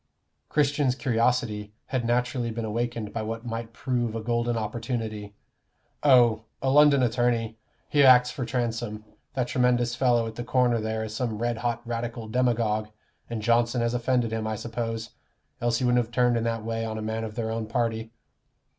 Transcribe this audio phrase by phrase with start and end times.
[0.49, 5.35] Christian's curiosity had naturally been awakened by what might prove a golden opportunity.
[6.01, 7.59] "Oh a London attorney.
[7.87, 9.05] He acts for Transome.
[9.35, 12.89] That tremendous fellow at the corner there is some red hot Radical demagogue,
[13.29, 15.11] and Johnson has offended him, I suppose;
[15.61, 18.11] else he wouldn't have turned in that way on a man of their own party."